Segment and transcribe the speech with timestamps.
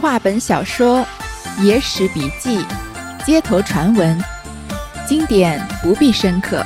[0.00, 1.06] 话本小说、
[1.62, 2.62] 野史笔记、
[3.24, 4.18] 街头传闻，
[5.08, 6.62] 经典不必深刻。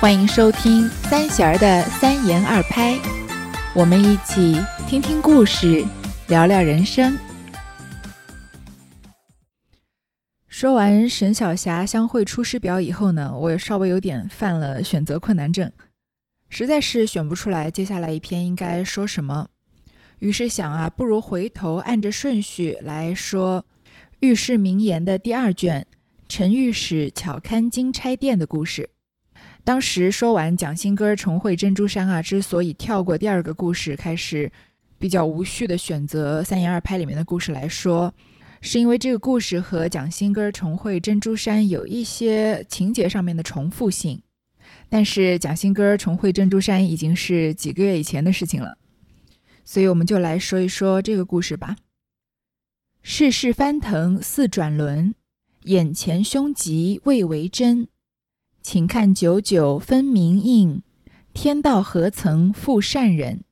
[0.00, 2.96] 欢迎收听三弦儿的三言二拍，
[3.74, 5.84] 我们一起听听故事，
[6.28, 7.18] 聊聊人生。
[10.46, 15.70] 说完沈小霞相会出师表以后呢，我也稍微有点犯了选择困难症，
[16.48, 19.48] 实在是选不出来接下来一篇应该说什么。
[20.20, 23.64] 于是想啊，不如回头按着顺序来说
[24.20, 25.86] 《御史名言》的第二卷
[26.28, 28.90] “陈御史巧堪金钗殿”的故事。
[29.64, 34.52] 当时说完蒋新根重会珍珠山啊，之所以跳过第二个故事，开始
[34.98, 38.12] 比较无序的选择三言二拍里面的故事来说，
[38.60, 44.20] 是因为这个故事和蒋新根重会珍珠山有一些情节上面的重复性。
[44.90, 48.76] 但是蒋新根重会珍珠山已经是几个月以前的事情了。
[49.70, 51.76] 所以我们就来说一说这个故事吧。
[53.02, 55.14] 世事翻腾似转轮，
[55.66, 57.86] 眼前凶吉未为真。
[58.60, 60.82] 请看九九分明映，
[61.32, 63.44] 天道何曾负善人？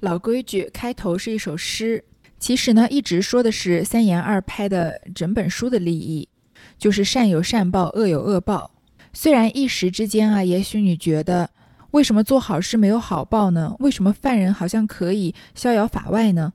[0.00, 2.04] 老规矩，开头是一首诗。
[2.38, 6.28] 其实呢，一直说的是三言二拍的整本书的利益，
[6.76, 8.74] 就是善有善报，恶有恶报。
[9.14, 11.48] 虽然一时之间啊，也许你觉得。
[11.92, 13.76] 为什么做好事没有好报呢？
[13.78, 16.54] 为什么犯人好像可以逍遥法外呢？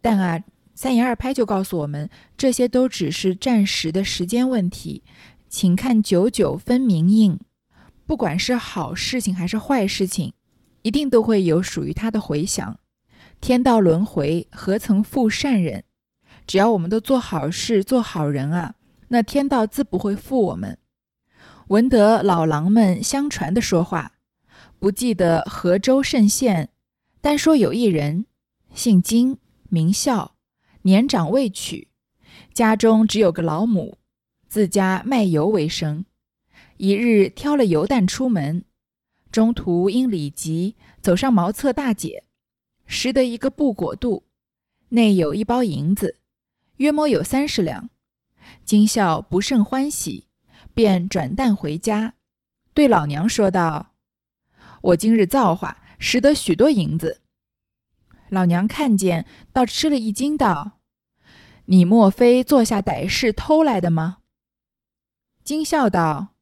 [0.00, 0.42] 但啊，
[0.74, 5.02] 三言二拍就告诉我们，这些都只是暂时的时间问题。
[5.48, 7.38] 请看九九分明应，
[8.06, 10.32] 不管是好事情还是坏事情，
[10.82, 12.78] 一定都会有属于他的回响。
[13.40, 15.82] 天道轮回，何曾负善人？
[16.46, 18.74] 只要我们都做好事、做好人啊，
[19.08, 20.78] 那天道自不会负我们。
[21.68, 24.12] 闻得老狼们相传的说话。
[24.78, 26.68] 不记得河州圣县，
[27.20, 28.26] 单说有一人，
[28.74, 29.38] 姓金，
[29.68, 30.36] 名孝，
[30.82, 31.88] 年长未娶，
[32.52, 33.98] 家中只有个老母，
[34.48, 36.04] 自家卖油为生。
[36.76, 38.64] 一日挑了油担出门，
[39.32, 42.24] 中途因礼急走上茅厕大解，
[42.84, 44.24] 拾得一个布裹肚，
[44.90, 46.18] 内有一包银子，
[46.76, 47.88] 约摸有三十两。
[48.64, 50.28] 金孝不甚欢喜，
[50.74, 52.14] 便转担回家，
[52.74, 53.95] 对老娘说道。
[54.86, 57.20] 我今日造化，拾得许多银子。
[58.28, 60.78] 老娘看见，倒吃了一惊，道
[61.66, 64.18] ：“你莫非做下歹事偷来的吗？”
[65.42, 66.34] 金笑道：“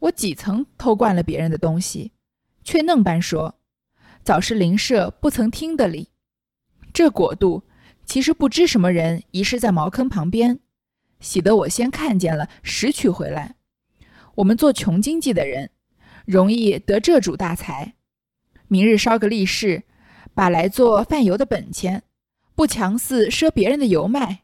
[0.00, 2.10] 我几曾偷惯了别人的东西，
[2.64, 3.60] 却嫩般说，
[4.24, 6.08] 早是邻舍不曾听得里。
[6.92, 7.62] 这果度
[8.04, 10.58] 其实不知什么人遗失在茅坑旁边，
[11.20, 13.54] 喜得我先看见了，拾取回来。
[14.34, 15.70] 我们做穷经济的人。”
[16.28, 17.94] 容易得这主大财，
[18.68, 19.84] 明日烧个利市，
[20.34, 22.02] 把来做贩油的本钱，
[22.54, 24.40] 不强似赊别人的油卖。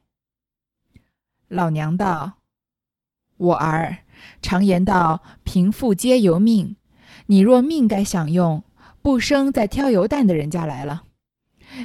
[1.48, 2.38] 老娘道
[3.36, 3.98] ：“我儿，
[4.40, 6.76] 常言道，贫富皆由命。
[7.26, 8.64] 你若命该享用，
[9.02, 11.04] 不生在挑油担的人家来了。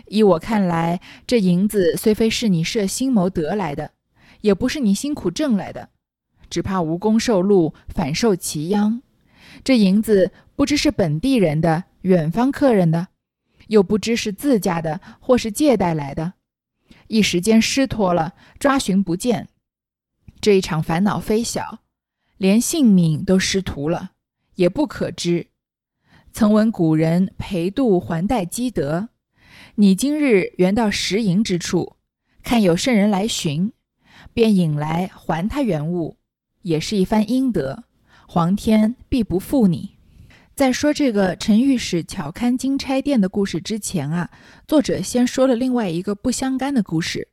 [0.08, 3.92] 依我看来，这银子虽非是你设心谋得来的，
[4.40, 5.90] 也不是你辛苦挣来的，
[6.50, 9.02] 只怕无功受禄，反受其殃。”
[9.64, 13.08] 这银子不知是本地人的、远方客人的，
[13.68, 16.34] 又不知是自家的或是借贷来的，
[17.08, 19.50] 一时间失脱了，抓寻不见。
[20.42, 21.80] 这一场烦恼非小，
[22.38, 24.12] 连性命都失图了，
[24.56, 25.48] 也不可知。
[26.32, 29.10] 曾闻古人赔度还贷积德，
[29.76, 31.98] 你今日原到拾银之处，
[32.44, 33.74] 看有圣人来寻，
[34.34, 36.18] 便引来还他原物，
[36.62, 37.84] 也是一番阴德。
[38.32, 39.98] 皇天必不负你。
[40.54, 44.30] 在说这个陈御史巧看金钗殿的故事之前啊，
[44.68, 47.30] 作者先说了另外一个不相干的故事，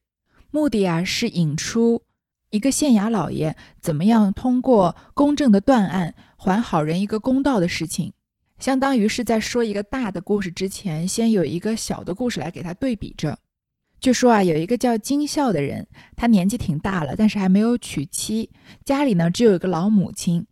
[0.51, 2.01] 目的啊是引出
[2.49, 8.15] 一个县衙老爷怎么样通过公正的断案还好人一个公道的事情，
[8.59, 13.39] 相当于是在说一个大的故事之前，先有一个小的故事来给他对比着。
[14.01, 18.49] 据说啊，有一个叫金孝的人，他年纪挺大了，但是还没有娶妻，
[18.83, 20.47] 家里呢只有一个老母亲。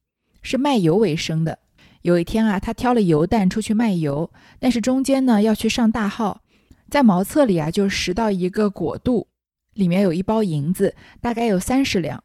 [0.44, 1.58] 是卖油为生的。
[2.02, 4.30] 有一天啊，他挑了油担出去卖油，
[4.60, 6.42] 但是中间呢要去上大号，
[6.88, 9.26] 在茅厕里啊就拾到一个果肚，
[9.72, 12.22] 里面有一包银子，大概有三十两。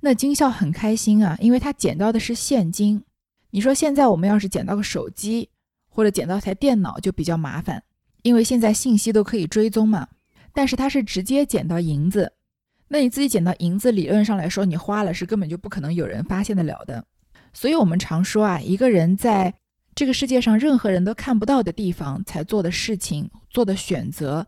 [0.00, 3.04] 那金孝很开心啊，因为他捡到的是现金。
[3.50, 5.48] 你说现在我们要是捡到个手机
[5.88, 7.84] 或者捡到台电脑就比较麻烦，
[8.22, 10.08] 因为现在信息都可以追踪嘛。
[10.52, 12.32] 但是他是直接捡到银子，
[12.88, 17.04] 那你自己捡到银子，理论上来说你花了是根本就不可能有人发现得了的。
[17.52, 19.54] 所以，我们常说啊，一个人在
[19.94, 24.46] 这个世界上任何人都看不到的地方才做的事情、做的选择，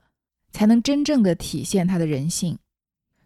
[0.52, 2.58] 才能真正的体现他的人性。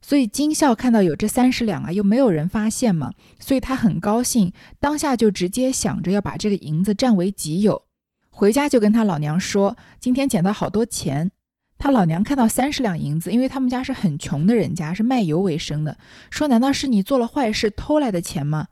[0.00, 7.82] 所以金孝看到有这三十两啊，又没有人发现嘛，所以他很高兴，当下就直接想着要把这个银子占为己有。
[8.30, 11.30] 回家就跟他老娘说，今天捡到好多钱。
[11.76, 15.96] 他老娘看到三十两银子，因为他们家是很穷的人家，是卖油为生的，
[16.30, 18.66] 说难道是你做了坏事偷来的钱吗？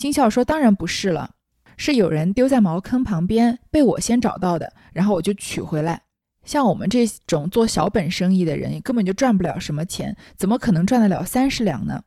[0.00, 1.34] 金孝说当然不是了，
[1.76, 6.00] 是有人丢在茅坑旁边，被我先找到的，然后我就取回来。
[6.42, 12.02] 像我们这种做小本生意的人，根本就赚不了什么钱，怎么可能赚得了三十两呢？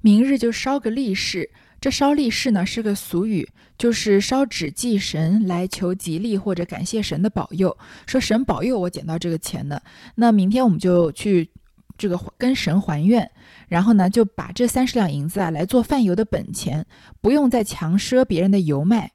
[0.00, 1.50] 明日就烧个利市，
[1.80, 7.76] 这烧利市呢是个俗语，就是烧纸祭神来求吉利或者感谢神的保佑，
[8.06, 9.82] 说神保佑我捡到这个钱的。
[10.14, 11.50] 那明天我们就去
[11.98, 13.28] 这个跟神还愿，
[13.74, 16.86] 然后呢就把这三十两银子啊来做贩油的本钱，
[17.20, 19.10] 不用再强赊别人的油卖。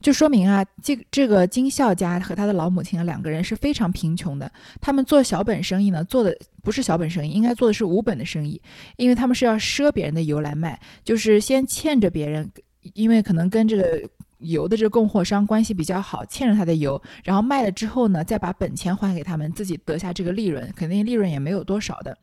[0.00, 4.50] 就说明啊，这这个金孝家和他的老母亲啊，两个人是非常贫穷的。
[4.80, 8.58] 他们做小本生意呢，做的不是小本生意，应该做的是无本的生意，
[8.96, 12.50] 因为他们是要赊别人的油来卖，就是先欠着别人，
[12.94, 14.02] 因为可能跟这个
[14.38, 22.16] 油的这个供货商关系比较好，欠着他的油，然后卖了之后呢，再把本钱还给他们，自己得下这个利润，肯定利润也没有多少的。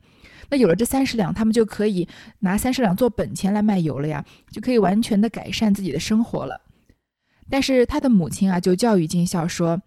[0.50, 2.08] 那有了这三十两，他们就可以
[2.40, 6.62] 拿三十两做本钱来卖油了呀，就可以完全的改善自己的生活了。
[7.50, 9.82] 但是他的母亲啊，就教育尽孝说：“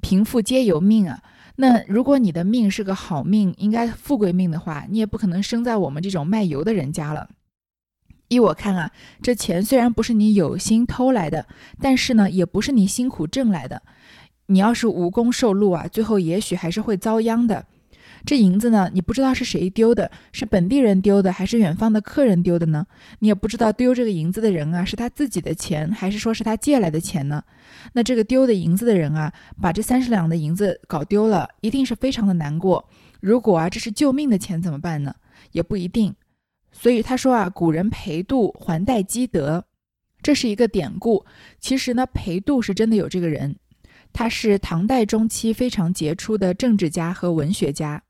[0.00, 1.22] 贫富皆有命啊。
[1.56, 7.28] 那如果你的命是个好命，应该富贵命的话，你也不可能生在我们这种卖油的人家了。
[8.28, 8.90] 依我看啊，
[9.22, 11.46] 这钱虽然不是你有心偷来的，
[11.80, 13.82] 但是呢，也不是你辛苦挣来的。
[14.46, 17.66] 你要是无功受禄啊，最后也许还是会遭殃的。”
[18.26, 22.86] 这银子呢，你不知道是谁丢的，是本地人丢的，还是远方的客人丢的呢？
[23.18, 27.44] 你也不知道丢这个银子的人啊，是他自己的钱，还是说是他借来的钱呢？
[27.92, 29.30] 那这个丢的银子的人啊，
[29.60, 32.88] 把这三十两的银子搞丢了，一定是非常的难过。
[33.20, 35.14] 如果啊，这是救命的钱怎么办呢？
[35.52, 36.14] 也不一定。
[36.72, 39.66] 所以他说啊，古人裴度还贷积德，
[40.22, 41.26] 这是一个典故。
[41.60, 43.56] 其实呢，裴度是真的有这个人，
[44.14, 48.02] 他是唐代中期非常杰出的政治家和文学家。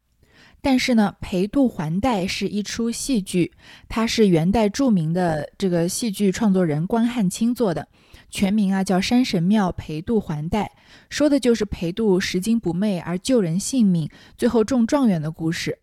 [0.64, 3.52] 但是呢，裴度还贷是一出戏剧，
[3.86, 7.86] 它是元代著名的这个戏剧创作人关汉卿做的，
[8.30, 10.72] 全名啊叫《山神庙裴度还贷》，
[11.10, 14.08] 说的就是裴度拾金不昧而救人性命，
[14.38, 15.78] 最后中状元的故事。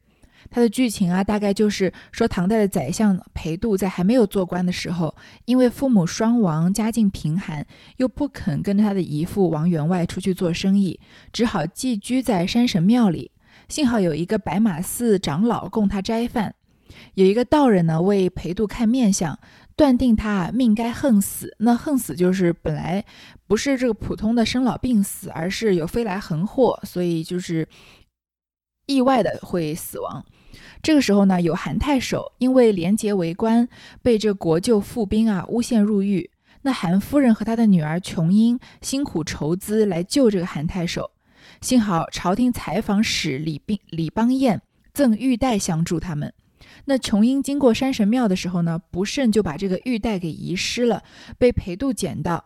[0.49, 7.65] 它的剧情啊，大概就是说唐代的宰相裴度在还没有做官的时候，因为父母双亡，家境贫寒，
[7.97, 10.99] 又不肯跟着他的姨父王员外出去做生意，
[11.31, 13.30] 只好寄居在山神庙里。
[13.71, 16.53] 幸好有一个白马寺长老供他斋饭，
[17.13, 19.39] 有一个道人呢为裴度看面相，
[19.77, 21.55] 断定他命该横死。
[21.59, 23.05] 那横死就是本来
[23.47, 27.65] 不是这个普通的生老病死，而是有飞来横祸，所以就是
[28.87, 30.25] 意外的会死亡。
[30.83, 33.69] 这个时候呢，有韩太守因为廉洁为官，
[34.01, 36.29] 被这国舅副兵啊诬陷入狱。
[36.63, 41.11] 那韩夫人和他的女儿琼英辛苦筹资来救这个韩太守。
[41.61, 44.59] 幸好朝廷采访使李兵李邦彦
[44.93, 46.33] 赠玉带相助他们。
[46.85, 51.03] 那琼英经过山神庙的时候呢，不慎就把这个玉带给遗失了，
[51.37, 52.43] 被裴度捡到。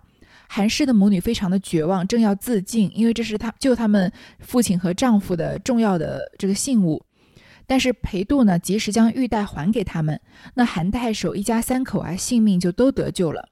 [0.47, 7.03] 韩氏的母女非常的绝望，正要自尽，因为这是他救他们父亲和丈夫的重要的这个信物。
[7.65, 10.19] 但是裴度呢，及时将玉带还给他们，
[10.55, 13.49] 那韩太守一家三口啊，性命就都得救了。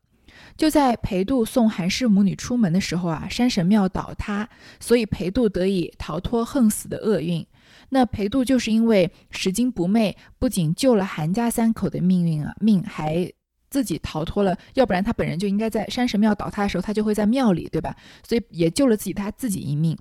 [0.55, 4.47] 就在裴度送韩氏母女出门的时候啊，山神庙倒塌，
[4.79, 7.45] 所以裴度得以逃脱横死的厄运。
[7.89, 13.31] 那裴度就是因为拾金不昧，不仅救了韩家三口的命运啊命，还
[13.69, 17.95] 自己逃脱了，要不然他本人就应该在山神庙倒塌的时候，他就会在庙里，对吧？
[18.27, 19.97] 所以也救了自己他自己一命。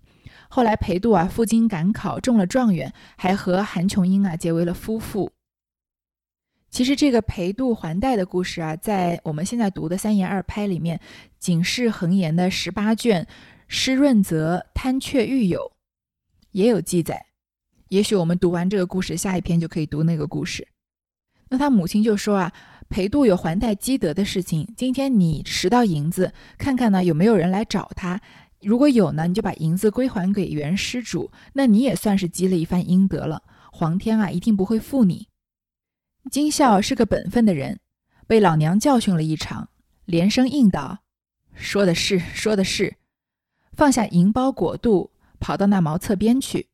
[0.48, 5.30] 后来裴度啊赴京赶考中了状元，还和韩琼英啊结为了夫妇。
[6.72, 10.96] 其实这个裴度还贷的故事啊，在我们现在读的三言二拍里面，
[11.38, 13.22] 《警世恒言》的十八卷
[13.68, 15.60] 《施润泽贪却狱友》
[16.52, 17.26] 也有记载。
[17.88, 20.66] 也许我们读完这个故事，下一篇就可以读那个故事。
[21.50, 22.50] 那他母亲就说啊，
[22.88, 28.18] 裴度有还贷积德的事情，今天你拾到银子，看看呢有没有人来找他，
[28.62, 33.42] 如果有呢，你就把银子归还给原失主，那你也算是积了一番阴德了。
[33.70, 35.28] 皇天啊，一定不会负你。
[36.30, 37.80] 金孝是个本分的人，
[38.26, 39.68] 被老娘教训了一场，
[40.04, 41.00] 连声应道
[41.54, 42.96] ：“说的是，说的是。”
[43.72, 45.10] 放下银包果肚，
[45.40, 46.68] 跑到那茅厕边去。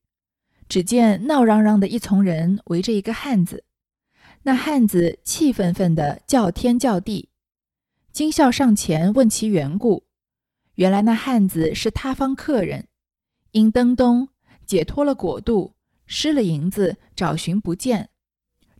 [0.69, 3.65] 只见闹嚷嚷的一丛人围着一个汉子，
[4.43, 7.31] 那汉子气愤愤的叫天叫地。
[8.13, 10.05] 金孝上前问其缘故，
[10.75, 12.89] 原来那汉子是他方客人，
[13.53, 14.29] 因登东
[14.67, 15.75] 解脱了果肚，
[16.05, 18.11] 失了银子，找寻不见，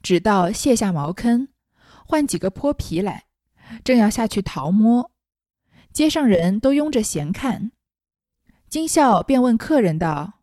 [0.09, 1.49] 直到卸下茅坑，
[2.07, 3.27] 换几个泼皮来，
[3.85, 5.13] 正要下去淘摸，
[5.93, 7.73] 街上人都拥着闲看。
[8.71, 10.41] 金笑便问客人道：“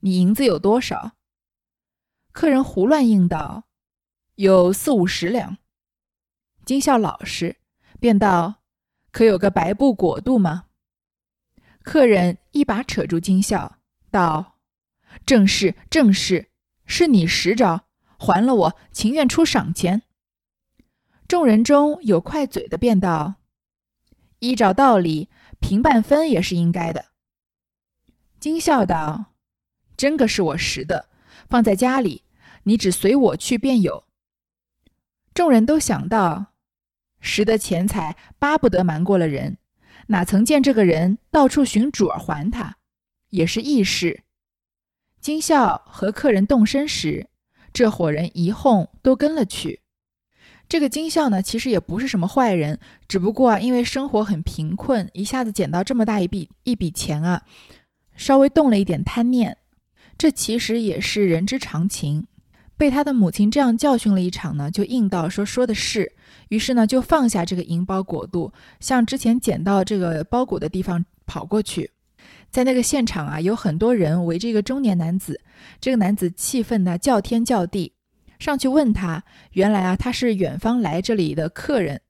[0.00, 1.12] 你银子有多少？”
[2.32, 3.64] 客人胡乱应道
[4.36, 5.56] ：“有四五十两。”
[6.66, 7.56] 金笑老实，
[7.98, 8.56] 便道
[9.10, 10.66] ：“可有个白布裹肚吗？”
[11.82, 13.78] 客人一把扯住金笑，
[14.10, 14.58] 道
[15.24, 16.50] ：“正是，正是，
[16.84, 17.85] 是你实着，
[18.18, 20.02] 还了我，情愿出赏钱。”
[21.28, 23.36] 众人中有快嘴的，便道
[24.40, 25.28] ：“依照道理，
[25.60, 27.06] 平半分也是应该的。”
[28.38, 29.32] 金笑道
[29.96, 31.08] ：“真个是我拾的，
[31.48, 32.24] 放在家里，
[32.64, 34.04] 你只随我去便有。”
[35.34, 36.52] 众人都想到。
[37.18, 39.58] 拾得钱财，巴不得瞒过了人，
[40.08, 42.76] 哪曾见这个人到处寻主儿还他，
[43.30, 44.22] 也是义事。
[45.20, 47.28] 金笑和客人动身时，
[47.76, 49.82] 这伙人一哄都跟了去。
[50.66, 57.42] 这个金孝呢，其实也不是什么坏人，只不过因为生活很贫困，一下子捡到这么大一笔一笔钱啊，
[58.14, 59.58] 稍微动了一点贪念。
[60.16, 62.26] 这其实也是人之常情。
[62.78, 66.10] 被他的母亲这样教训了一场呢，就应道说说的是。
[66.48, 71.90] 于是呢，就放下这个银包裹肚，向之前捡到这个包裹的地方跑过去。
[72.56, 75.42] 在那个现场啊，有很多人围着一个中年男子。
[75.78, 77.92] 这个男子气愤的叫天叫地，
[78.38, 79.22] 上去问他。
[79.52, 82.00] 原来啊，他是远方来这里的客人，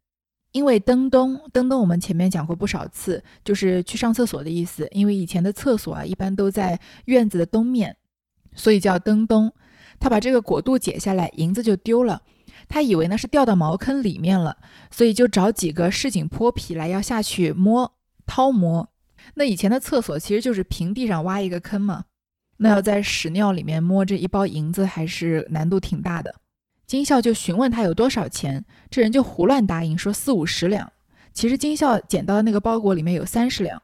[0.53, 4.87] 因为登东，登东我们前面讲过不少次，就是去上厕所的意思。
[4.93, 7.97] 因为以前的厕所啊，一般都在院子的东面，
[8.55, 9.53] 所以叫登东。
[9.99, 12.23] 他把这个裹肚解下来，银子就丢了。
[12.69, 14.57] 他以为呢是掉到茅坑里面了，
[14.93, 18.89] 所以就找几个市井泼皮来要下去摸掏摸。
[19.35, 22.05] 那以前的厕所其实就是平地上挖一个坑嘛，
[22.59, 26.35] 那要在屎尿里面摸这一包银子，还是难度挺大的。
[26.87, 30.93] 金孝就询问他有多少钱，这人就胡乱答应说四五十两。
[31.33, 33.83] 其实金孝捡到的那个包裹里面有三十两，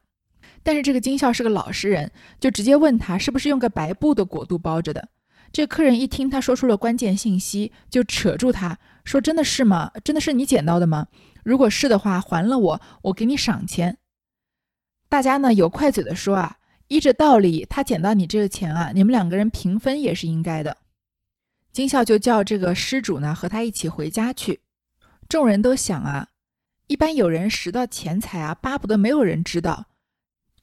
[0.63, 5.09] 但是这个金孝是个老实人，就直接问他是不是用个白布的裹肚包着的。
[5.51, 9.91] 这客人一听他说出了关键信息，就扯住他说：“真的是吗？
[10.03, 11.05] 真的是你捡到的吗？
[11.43, 13.97] 如果是的话，还了我，我给你赏钱。”
[15.13, 20.75] 大家呢有快嘴的说：“啊，依着道理，他捡到你这个钱啊，你们两个人平分也是应该的。”
[21.71, 24.61] 金孝就叫这个施主呢和他一起回家去。
[25.29, 26.29] 众人都想啊，
[26.87, 29.85] 一般有人拾到钱财啊，巴不得没有人知道。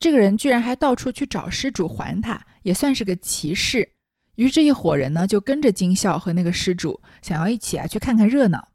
[0.01, 3.93] 这个人居然还到处去找施主还他，也算是个奇事。
[4.35, 8.71] 于是一伙人呢，就跟着金孝和那个施主，想要一起啊去看看热闹。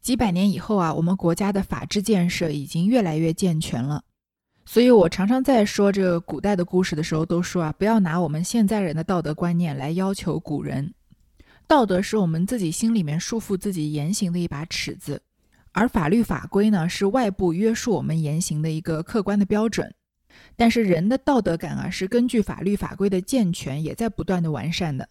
[0.00, 4.04] 几百年以后啊，我们国家的法治建设已经越来越健全了，
[4.68, 10.92] 所以我常常在说这个古代的故事的时候，都说啊，不要拿我们现在人的道德观念来要求古人。
[11.68, 15.22] 道德是我们自己心里面束缚自己言行的一把尺子，
[15.70, 19.94] 而法律法规呢，是外部约束我们言行的一个客观的标准。
[20.56, 25.08] 但是人的道德感啊，是根据法律法规的健全，也在不断的完善的。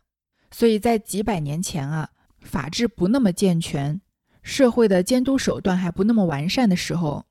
[0.51, 2.09] 所以在几百年前啊，
[2.41, 4.00] 法治不那么健全，
[4.43, 7.25] 社会的监督手段还不那么完善的时候，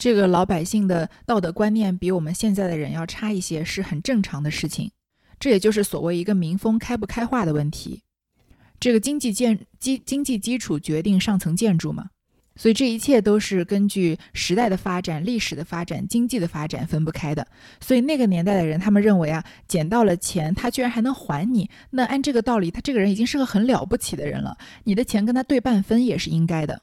[0.00, 4.90] 这个老百姓的道德观念比我们现在的人要差一些，是很正常的事情。
[5.38, 8.02] 这也就是所谓一个民风开不开化的问题。
[8.80, 12.08] 这个经济建基经济基础决定上层建筑嘛。
[12.56, 17.46] 所以这一切都是根据时代的发展、历史的发展、经济的发展分不开的。
[17.78, 24.56] 所以那个年代的人，他们认为啊，捡到了钱，他居然还能还你，那按这个道理，他这个人已经是个很了不起的人了。
[24.84, 26.80] 你的钱跟他对半分也是应该的。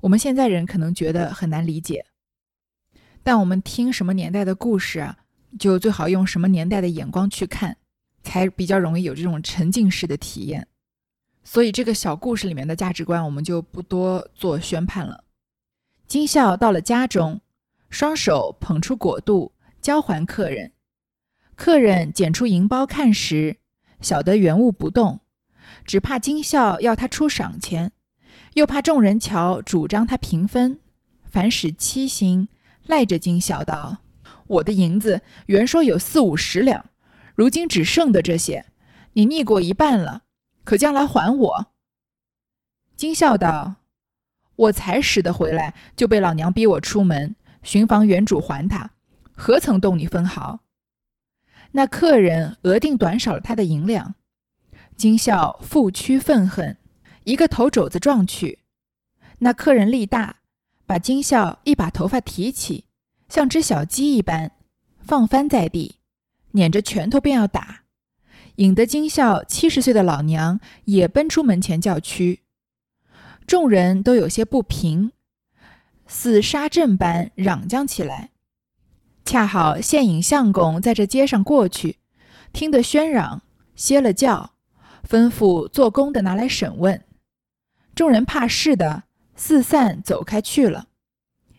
[0.00, 2.04] 我们现在人可能觉得很难理解，
[3.22, 5.18] 但我们听什么年代的故事啊，
[5.58, 7.76] 就最好用什么年代的眼光去看，
[8.22, 10.66] 才比较容易有这种沉浸式的体验。
[11.44, 15.24] 所以这个小故事里面的价值观，我们就不多做宣判了。
[16.06, 17.40] 金孝到了家中，
[17.90, 20.72] 双手捧出果度，交还客人。
[21.54, 23.58] 客人捡出银包看时，
[24.00, 25.20] 晓得原物不动，
[25.84, 27.92] 只怕金孝要他出赏钱，
[28.54, 30.80] 又怕众人瞧主张他平分，
[31.24, 32.48] 反使七心，
[32.86, 33.98] 赖着金笑道
[34.46, 36.86] ：“我的银子原说有四五十两，
[37.34, 38.66] 如今只剩的这些，
[39.12, 40.22] 你逆过一半了。”
[40.64, 41.66] 可将来还我？
[42.96, 43.76] 金笑道
[44.54, 47.34] ：“我才使得回来，就被老娘逼我出门
[47.64, 48.92] 寻访原主还他，
[49.34, 50.60] 何曾动你分毫？”
[51.74, 54.14] 那客人额定短少了他的银两，
[54.94, 56.76] 金笑负屈愤恨，
[57.24, 58.60] 一个头肘子撞去。
[59.38, 60.41] 那客人力大，
[60.92, 62.84] 把金孝一把头发提起，
[63.26, 64.52] 像只小鸡一般，
[65.00, 65.94] 放翻在地，
[66.50, 67.84] 捻着拳头便要打。
[68.56, 72.42] 引得金孝七十岁的老娘也奔出门前叫屈。
[73.46, 75.12] 众人都有些不平，
[76.06, 78.32] 似杀阵般嚷将起来。
[79.24, 82.00] 恰好县尹相公在这街上过去，
[82.52, 83.40] 听得喧嚷，
[83.74, 84.52] 歇了轿，
[85.08, 87.02] 吩咐做工的拿来审问。
[87.94, 90.88] 众人怕事的，四散走开去了。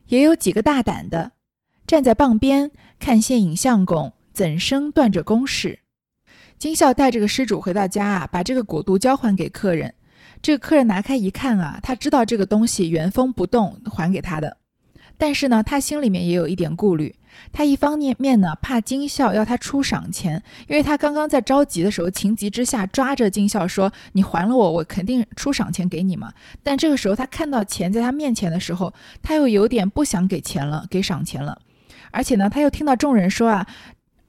[0.08, 1.32] 也有几个大胆的，
[1.88, 5.80] 站在傍边看现影相公怎生断这公事。
[6.58, 9.94] 金孝带这个施主回到家啊，把这个果毒交还给客人。
[10.42, 14.58] 这个客人拿开一看啊，他知道这个东西原封不动还给他的，
[15.18, 17.16] 但是呢，他心里面也有一点顾虑。
[17.52, 31.60] 他一方面面呢怕金孝要他出赏钱，因为他刚刚在着急的时候，情急之下抓着金孝说：“你还了我，我肯定出赏钱给你嘛。”但这个时候他看到钱在他面前的时候，他又有点不想给钱了，给赏钱了。
[32.12, 33.68] 而且呢，他又听到众人说啊，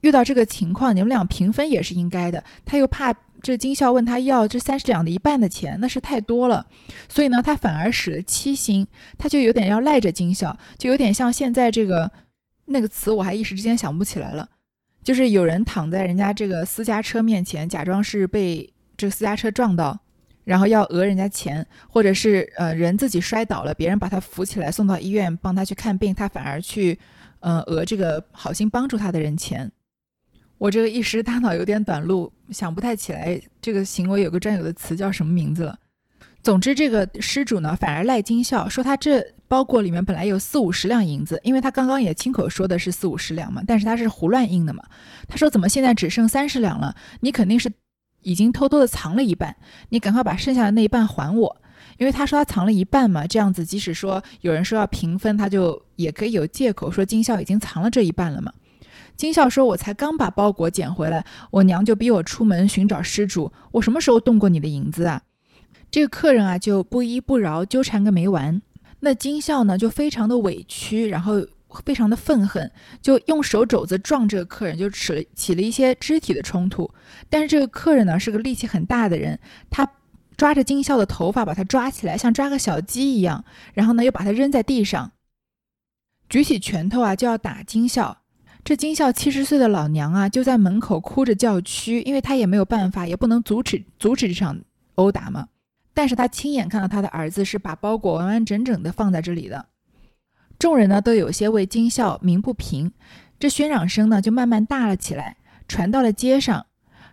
[0.01, 2.43] 遇到这个情况，你们俩平分也是应该的。
[2.65, 3.13] 他又怕。
[3.41, 6.65] 这金孝问他要这三十两的一半的钱，那是太多了，
[7.07, 8.87] 所以呢，他反而使了欺心，
[9.19, 12.11] 他就有点要赖着金孝，就有点像现在这个
[12.65, 14.49] 那个词，我还一时之间想不起来了，
[15.03, 19.99] 就是有人躺在人家这个私家车面前，假装是被这个私家车撞到，
[20.43, 26.97] 然后要讹人家钱，或者是呃人自己摔倒了，别人把他扶起来送到医院帮他去看病，他反而去
[27.39, 29.71] 呃讹这个好心帮助他的人钱。
[30.57, 35.77] 我这个一时大脑有点短路，想不太起来这个行为有个专有的词叫什么名字了。
[36.45, 44.83] 总之，这个施主呢反而赖金笑，说他这包裹里面本来有四五十两银子，因为他刚刚也亲口说的是四五十两嘛，但是他是胡乱印的嘛。
[45.27, 46.95] 他说怎么现在只剩三十两了？
[47.21, 47.73] 你肯定是
[48.21, 49.55] 已经偷偷的藏了一半，
[49.89, 51.57] 你赶快把剩下的那一半还我，
[51.97, 58.53] 因为他说他藏了一半嘛，这样子即使说有人说要平分，他就也可以有借口说金笑已经藏了这一半了嘛。
[59.17, 63.51] 金笑说：“我才刚把包裹捡回来，我娘就逼我出门寻找失主。
[63.71, 65.19] 我什么时候动过你的银子啊？”
[65.91, 68.61] 这个客人啊就不依不饶，纠缠个没完。
[68.99, 71.45] 那金笑呢就非常的委屈，然后
[71.85, 72.71] 非常的愤恨，
[73.01, 76.89] 就用手肘子撞这个客人，就起了起了一些肢体的冲突。
[77.29, 79.89] 但是这个客人呢是个力气很大的人，他
[80.35, 85.11] 抓着金笑的头发把他抓起来，像抓个小鸡一样，然后呢又把他扔在地上，
[86.27, 88.17] 举起拳头啊就要打金笑。
[88.63, 94.59] 这金孝七十岁的老娘啊，就在门口哭着叫屈，因为她也没有办法，也不能阻止阻止这场
[94.95, 95.47] 殴打嘛。
[95.95, 99.65] 但是他亲眼看到他的儿子是把包裹完完整整的放在这里的。
[100.59, 102.91] 众人呢都有些为金孝鸣不平，
[103.39, 106.67] 这喧嚷声呢就慢慢大了起来，传到了街上。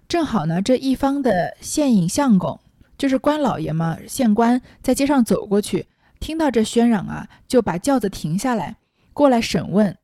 [0.07, 2.61] 正好呢这一方的县尹相公，
[2.99, 5.87] 就是官老爷嘛，县官在街上走过去，
[6.21, 8.77] 听到这喧嚷啊，就把轿子停下来，
[9.13, 9.97] 过来审问。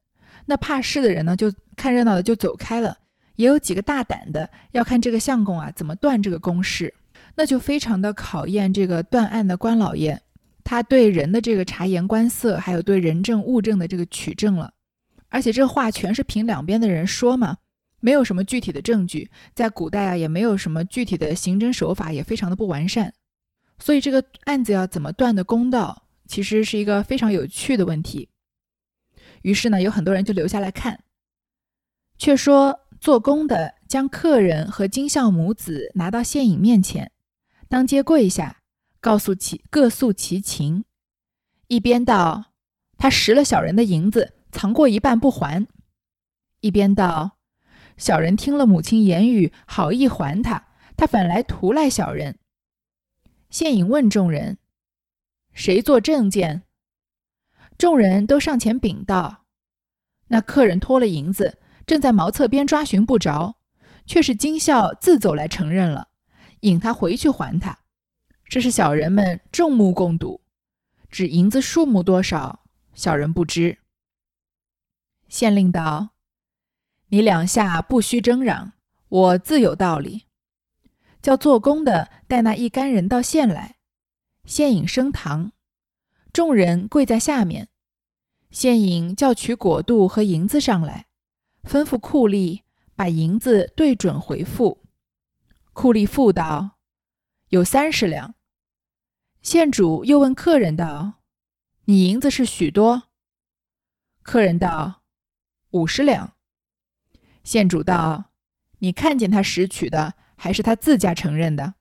[0.47, 2.97] 那怕事的人呢，就看热闹的就走开了，
[3.37, 6.95] 也有几个大胆的要看这个相公啊怎么断这个公事，
[7.38, 10.20] 那就非常的考验这个断案的官老爷，
[10.64, 14.74] 他对人的这个察言观色，还有对人证物证的这个取证了。
[15.29, 17.59] 而且这话全是凭两边的人说嘛，
[18.01, 23.14] 没有什么具体的证据，在古代啊也没有什么具体的刑侦手法，也非常的不完善，
[23.79, 28.31] 所以这个案子要怎么断的公道，其实是一个非常有趣的问题。
[29.42, 31.05] 于是呢，有很多人就留下来看。
[32.18, 37.12] 却说做工的将客人和金孝母子拿到县尹面前，
[37.69, 38.63] 当街跪下，
[39.01, 40.85] 告诉其各诉其情。
[41.67, 42.47] 一边道
[42.97, 45.67] 他拾了小人的银子，藏过一半不还；
[46.61, 47.39] 一边道
[47.99, 52.39] 小人听了母亲言语，好意还他，他反来图赖小人。
[53.51, 54.59] 县尹问众人
[55.53, 56.63] ：“谁做证件？”
[57.77, 59.45] 众人都上前禀道
[60.29, 63.57] ：“那客人托了银子，正在茅厕边抓寻不着，
[64.07, 66.08] 却是金孝自走来承认了，
[66.61, 67.79] 引他回去还他。
[68.49, 70.40] 这是小人们众目共睹，
[71.11, 73.79] 只银子数目多少，小人不知。”
[75.29, 76.11] 县令道
[77.09, 78.73] ：“你两下不须争嚷，
[79.09, 80.25] 我自有道理。
[81.21, 83.77] 叫做工的带那一干人到县来，
[84.44, 85.53] 县尹升堂。”
[86.33, 87.68] 众人跪在下面，
[88.51, 91.07] 县尹叫取果度和银子上来，
[91.64, 92.62] 吩咐库吏
[92.94, 94.78] 把银子对准回复。
[95.81, 96.81] 库利富道
[97.51, 98.35] ：“有三十两。”
[99.43, 101.21] 县主又问客人道
[101.87, 103.05] ：“你银子是许多？”
[104.25, 105.05] 客人道
[105.71, 106.35] ：“五十两。”
[107.45, 108.33] 县主道
[108.83, 111.75] ：“你看见他拾取的，还是他自家承认的？”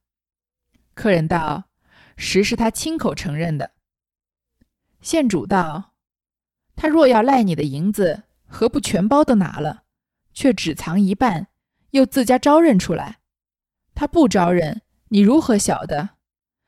[0.94, 1.64] 客人道
[2.16, 3.72] ：“实是他亲口承认的。”
[5.02, 5.96] 县主道
[6.78, 9.86] ：“他若要赖你的银子，何不全包都拿了，
[10.36, 11.48] 却只藏一半，
[11.90, 13.22] 又自家招认出来？
[14.00, 16.10] 他不招认，你如何晓得？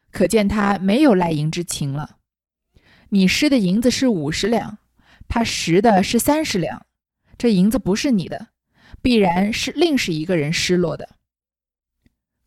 [0.10, 2.18] 可见他没有赖银之情了。
[3.10, 4.80] 你失的银子是五十两，
[5.28, 6.88] 他拾的是三十两，
[7.38, 8.48] 这银子不是你的，
[9.04, 11.18] 必然是另是一个人失落的。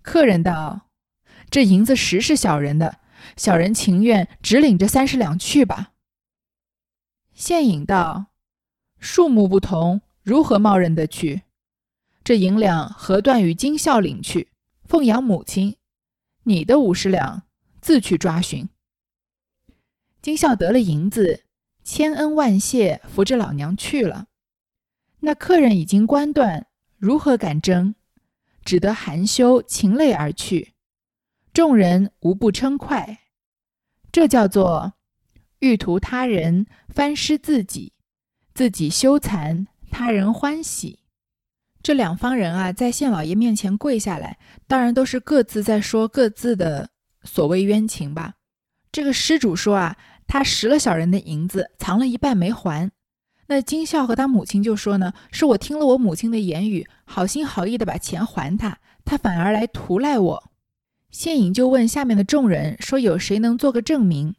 [0.03, 0.89] 客人道
[1.49, 2.99] ：“这银子实是小人的，
[3.37, 5.93] 小人情愿只领这三十两去吧。”
[7.33, 8.33] 现引道
[8.99, 11.43] ：“数目不同，如何冒认得去？
[12.25, 14.49] 这银两何断与金孝领去？”
[14.93, 15.79] 奉养母亲，
[16.43, 17.45] 你的五十两
[17.81, 18.69] 自去抓寻。
[20.21, 21.45] 金孝得了银子，
[21.83, 24.27] 千恩万谢，扶着老娘去了。
[25.21, 26.67] 那客人已经关断，
[26.99, 27.95] 如何敢争？
[28.67, 30.75] 只得含羞噙泪而去。
[31.55, 33.21] 众人无不称快，
[34.13, 34.93] 这叫做
[35.61, 37.93] 欲图他人，翻失自己；
[38.53, 40.99] 自己羞惭，他人欢喜。
[41.83, 46.91] 这两方人啊，在县老爷面前跪下来，当然都是各自在说各自的
[47.25, 48.35] 所谓冤情吧。
[48.93, 52.91] 这个施主说啊，他拾了小人的银子，藏了一半没还。
[53.49, 60.53] 那金孝和他母亲就说呢，是我听了我母亲的言语，好心好意的把钱还他，他反而来图赖我。
[61.11, 64.37] 县尹就问下面的众人说，有谁能做个证明？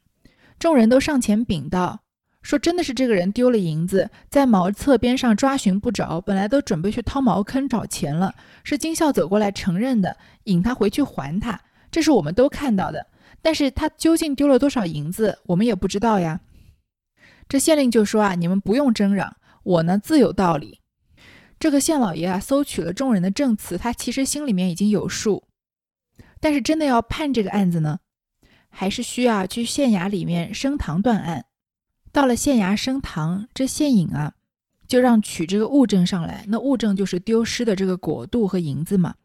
[0.57, 2.02] 众人都上前禀道。
[2.43, 13.07] 说真的是这个人丢了银子，在茅厕边上抓寻不着，本来都准备去掏茅坑找钱了，是金孝走过来承认的，引他回去还他，这是我们都看到的。
[13.41, 16.41] 但是他究竟丢了多少银子，我们也不知道呀。
[17.49, 20.79] 这县令就说啊，你们不用争嚷，我呢自有道理。
[21.59, 25.43] 这个县老爷啊，搜取了众人的证词，他其实心里面已经有数，
[26.41, 27.99] 但是真的要判这个案子呢，
[28.69, 31.45] 还是需要去县衙里面升堂断案。
[32.13, 34.35] 到了县衙升堂，这县尹啊，
[34.87, 36.45] 就让取这个物证上来。
[36.47, 39.15] 那物证就是丢失的这个果度和银子嘛。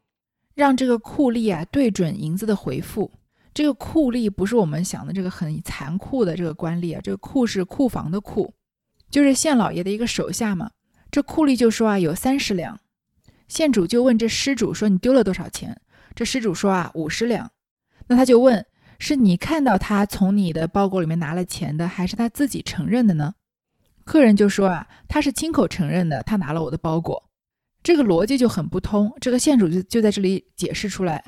[0.55, 3.11] 让这个库吏啊对准银子的回复。
[3.53, 8.51] 这个库吏不是我们想的这个很残酷的这个官吏啊，这个库是库房的库，
[9.11, 10.71] 就是县老爷的一个手下嘛。
[11.11, 12.79] 这库吏就说啊，有三十两。
[13.47, 15.79] 县主就问这施主说，你丢了多少钱？
[16.15, 17.51] 这施主说啊，五十两。
[18.07, 18.65] 那他就问。
[18.99, 23.33] 是你看到他从你的包裹里面拿了钱的，还是他自己承认的呢？
[24.03, 27.29] 客人就说啊，他是亲口承认的，他拿了我的包裹。
[27.81, 29.11] 这个逻辑就很不通。
[29.21, 31.23] 这个县主就就在这里解释出来，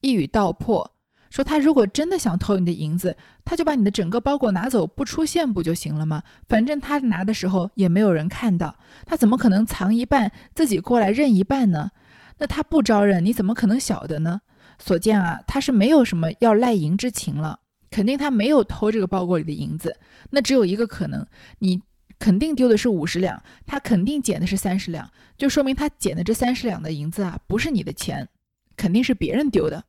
[0.00, 0.88] 一语道破，
[1.28, 6.22] 说他如果真的想偷你的银子，他就把你的整个包裹拿走，不出现不就行了吗？
[6.48, 11.90] 反正他拿的时候也没有人看到，他怎么可能藏一半自己过来认一半呢？
[12.38, 14.42] 那他不招认，你怎么可能晓得呢？
[14.84, 19.96] 所见啊，他是没有什么要赖银之情了，肯定他没有偷这个包裹里的银子。
[20.30, 21.24] 那只有一个可能，
[21.60, 21.80] 你
[22.18, 28.28] 肯定丢的是五十两，他肯定捡的是三十两，就说明他捡的这三十两的银子啊，不是你的钱，
[28.76, 29.84] 肯定是别人丢的。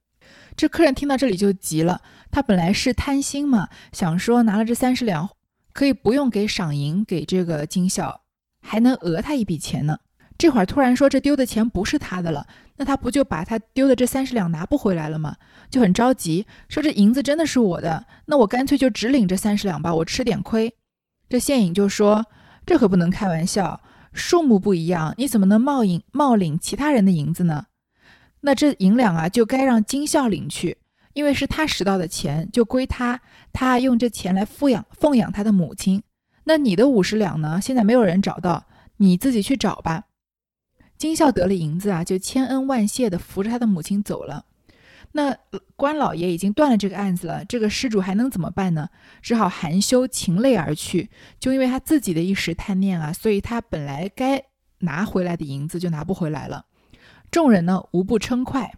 [0.55, 5.27] 这客人听到这里就急了，他本来是贪心嘛，想说拿了这三十两，
[5.73, 8.21] 可以不用给赏银给这个金孝，
[8.61, 9.97] 还能讹他一笔钱呢。
[10.37, 12.45] 这会儿突然说这丢的钱不是他的了，
[12.77, 15.37] 那他不就把他丢的这三十两拿不回来了吗？
[15.69, 20.73] 就很着急，说这银子真的是我的，那我干脆就只领这三十两吧，我吃点亏。
[21.29, 22.25] 这县尹就说
[22.65, 27.67] 这可不能开玩笑，数目不一样，你怎么能冒领冒领其他人的银子呢？
[28.41, 30.77] 那这银两啊就该让金孝领去，
[31.13, 33.21] 因为是他拾到的钱，就归他，
[33.53, 36.03] 他用这钱来抚养奉养他的母亲。
[36.43, 37.59] 那你的五十两呢？
[37.61, 38.65] 现在没有人找到，
[38.97, 40.03] 你自己去找吧。
[41.03, 44.45] 金孝得了银子啊，就千恩万谢的扶着他的母亲走了。
[45.11, 45.37] 那
[45.75, 48.87] 关老爷已经断了这个案子了，这个施主还能怎么办呢？
[49.21, 51.09] 只好含羞噙泪而去。
[51.41, 54.41] 就因为他自己的一时贪念啊，所以他本来该
[54.79, 56.67] 拿回来的银子就拿不回来了。
[57.29, 58.71] 众人呢无不称快。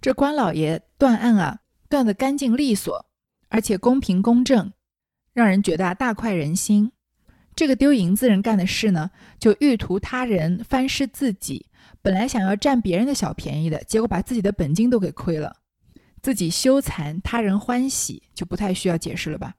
[0.00, 3.06] 这关老爷断案啊，断得干净利索，
[3.48, 4.72] 而且公平公正，
[5.32, 6.90] 让人觉得大快人心。
[7.58, 11.66] 这个丢银子人干的事呢，就欲图他人，翻失自己。
[12.00, 15.56] 本来想要占别人的小便宜的，结果把自己的本金都给亏了，
[16.22, 19.56] 自己羞惭，他人欢喜，就不太需要解释了吧？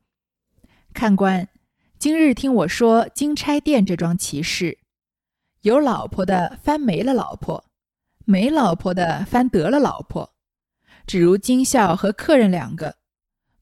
[0.94, 1.50] 看官，
[1.98, 4.78] 今日听我说金钗店这桩奇事，
[5.64, 7.66] 有老婆的翻没了老婆，
[8.24, 10.34] 没老婆的翻得了老婆。
[11.06, 12.96] 只如金孝和客人两个，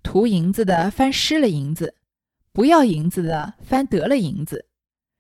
[0.04, 1.96] 图银子的翻失了银子。
[2.58, 4.66] 不要银子的，翻得了银子。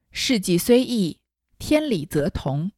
[0.10, 1.19] 事迹虽异，
[1.60, 2.71] 天理则同。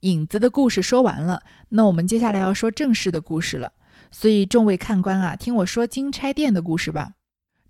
[0.00, 3.72] 影子的故事说完了，那我们接下来要说正式的故事了。
[4.10, 7.14] 所以众位看官啊，听我说金钗店的故事吧。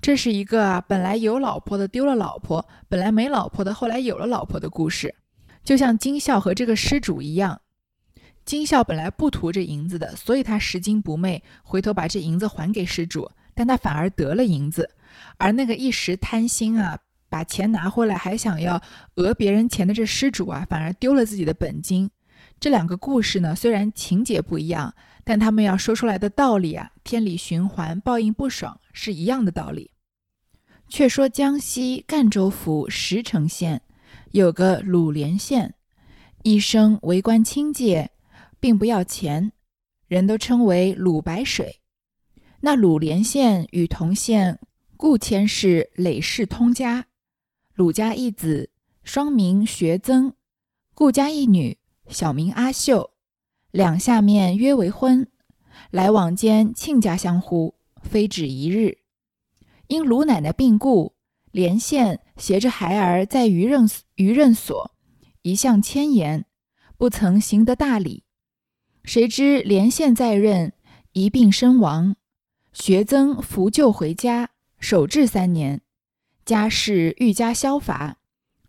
[0.01, 5.15] 这是一个啊，本来有老婆的丢了老婆，本来没老婆的后来有了老婆的故事。
[5.63, 7.61] 就像金孝和这个施主一样，
[8.45, 14.91] 金孝本来不图这银子的，所以他拾金不昧，回头把这银子还给施主，但他反而得了银子。
[15.39, 16.99] 而那个一时贪心啊，
[17.29, 18.83] 把钱拿回来还想要
[19.15, 22.11] 讹别人钱的这施主啊，反而丢了自己的本金。
[22.59, 29.91] 这两个故事呢，虽然情节不一样，但他们要说出来的道理啊，天理循环，报应不爽，是一样的道理。
[30.89, 33.83] 却说江西赣州府石城县
[34.33, 35.75] 有个鲁连县，
[36.43, 38.11] 一生为官清介。
[38.59, 39.53] 并不要钱，
[40.09, 41.81] 人都称为鲁白水。
[42.61, 44.59] 那鲁连县与同县
[44.97, 47.07] 顾谦是累世通家，
[47.75, 48.71] 鲁家一子，
[49.05, 50.33] 双名学曾；
[50.95, 51.79] 顾家一女，
[52.09, 53.11] 小名阿秀。
[53.71, 55.31] 两下面约为婚，
[55.91, 58.99] 来往间亲家相呼，非止一日。
[59.89, 61.15] 因鲁奶奶病故，
[61.51, 64.93] 连县携着孩儿在余任余任所，
[65.43, 66.47] 一向谦言，
[66.97, 68.25] 不曾行得大礼。
[69.05, 70.73] 谁知连县在任，
[71.13, 72.17] 一病身亡。
[72.73, 75.81] 学曾扶柩回家，守制三年，
[76.45, 78.19] 家事愈加消乏，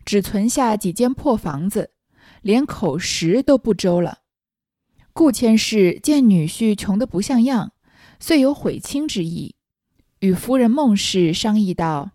[0.06, 1.92] 只存下几间破房子，
[2.42, 4.20] 连口食都不周了。
[5.14, 7.74] 顾千氏见女婿穷得不像样，
[8.20, 9.56] 遂有悔亲之意，
[10.20, 12.12] 与夫人孟氏商议道：“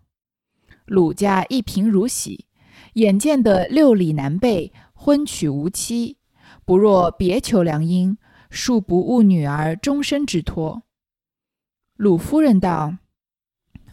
[0.85, 2.47] 鲁家一贫如洗，
[2.93, 6.17] 眼见得六里南北，婚娶无期。”
[6.65, 8.15] 不若别求良姻，
[8.49, 10.83] 恕不误女儿终身之托。
[11.97, 12.95] 鲁夫人道：“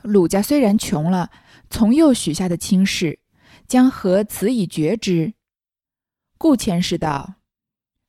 [0.02, 1.30] 鲁家虽然穷了，
[1.70, 3.20] 从幼许下的亲事，
[3.66, 5.34] 将何辞以绝之？”
[6.38, 7.34] 顾千世道：“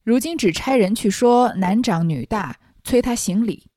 [0.03, 3.69] 如今只差人去说男长女大，催他行礼，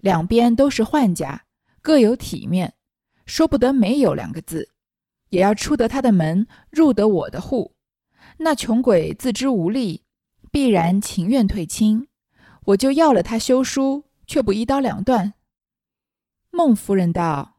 [0.00, 1.44] 两边都是宦家，
[1.80, 2.74] 各有体面，
[3.26, 4.70] 说不得没有两个字，
[5.30, 7.74] 也要出得他的门，入得我的户。
[8.38, 10.02] 那穷鬼自知无力。”
[10.50, 12.08] 必然情愿退亲，
[12.66, 15.32] 我就要了他休书，却不一刀两断。
[16.50, 17.51] 孟夫人道：“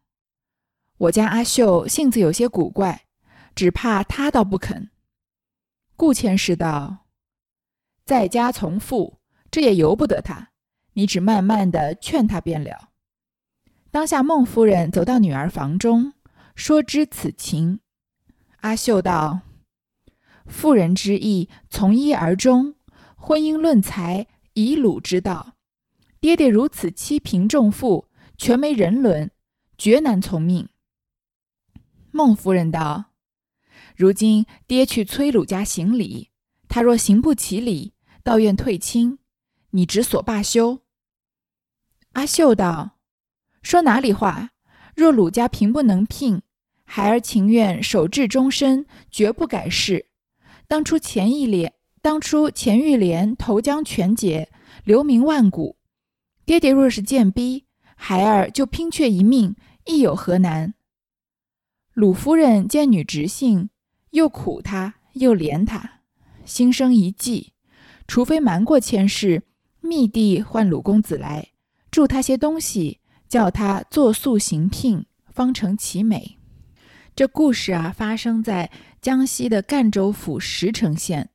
[1.03, 3.05] 我家阿秀性子有些古怪，
[3.53, 4.89] 只怕他倒不肯。”
[5.97, 7.07] 顾千氏道
[8.05, 9.19] ：“在家从父，
[9.51, 10.51] 这也由不得他，
[10.93, 12.89] 你只慢慢的劝他便了。”
[13.91, 16.13] 当下孟夫人走到女儿房中，
[16.55, 17.81] 说知此情。
[18.61, 19.41] 阿秀道
[20.47, 22.75] ：“妇人之意，从一而终。”
[23.17, 25.55] 婚姻论财，以鲁之道。
[26.21, 29.31] 爹爹如此欺贫重富，全没人伦，
[29.77, 30.69] 绝难从命。
[32.13, 33.05] 孟夫人道
[33.97, 36.29] ：“如今爹去催鲁家行礼，
[36.69, 39.17] 他若行不起礼，倒愿退亲，
[39.71, 40.79] 你只所罢休。”
[42.13, 42.99] 阿秀道
[43.61, 44.51] ：“说哪里话？
[44.95, 46.41] 若鲁家贫不能聘，
[46.85, 50.05] 孩儿情愿守至终身，绝不改事。
[50.67, 51.73] 当初钱义廉。”
[52.03, 54.49] 当初钱玉莲投江全节，
[54.83, 55.77] 留名万古。
[56.45, 57.63] 爹爹若是见逼，
[57.95, 60.73] 孩儿就拼却一命，亦有何难？
[61.93, 63.69] 鲁夫人见女直性，
[64.09, 65.99] 又苦她，又怜她，
[66.43, 67.53] 心生一计，
[68.07, 69.43] 除非瞒过千世，
[69.79, 71.49] 密地唤鲁公子来，
[71.91, 76.39] 助他些东西，叫他作速行聘，方成其美。
[77.15, 81.29] 这故事啊，发生在江西的赣州府石城县。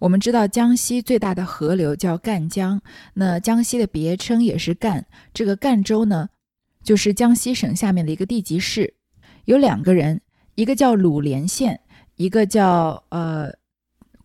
[0.00, 2.82] 我们知道江西最大的河流叫赣江，
[3.14, 5.06] 那江西的别称也是赣。
[5.32, 6.30] 这个赣州呢，
[6.82, 8.94] 就是江西省下面的一个地级市。
[9.44, 10.20] 有两个人，
[10.54, 11.80] 一个叫鲁连县，
[12.16, 13.52] 一个叫呃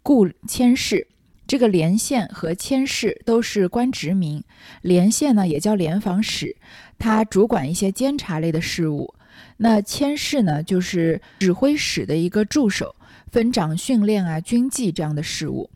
[0.01, 1.07] 顾千氏。
[1.47, 4.43] 这个连县和千氏都是官职名。
[4.81, 6.55] 连县呢也叫联防使，
[6.97, 9.13] 他主管一些监察类的事务。
[9.57, 12.95] 那千氏呢就是指挥使的一个助手。
[13.31, 15.69] 分掌训练啊、军纪这样的事务。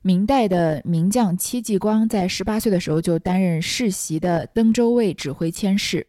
[0.00, 6.06] 明代的名将戚继光在十八岁的时候就担任世袭的登州卫指挥谦事，